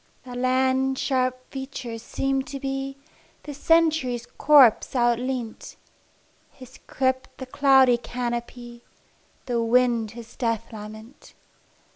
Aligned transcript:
The 0.23 0.33
land's 0.33 0.99
sharp 0.99 1.51
features 1.51 2.01
seemed 2.01 2.47
to 2.47 2.59
me 2.59 2.97
The 3.43 3.53
Century's 3.53 4.25
corpse 4.25 4.95
outleant, 4.95 5.75
Its 6.59 6.79
crypt 6.87 7.37
the 7.37 7.45
cloudy 7.45 7.97
canopy, 7.99 8.83
The 9.45 9.61
wind 9.61 10.13
its 10.17 10.35
death 10.35 10.73
lament. 10.73 11.35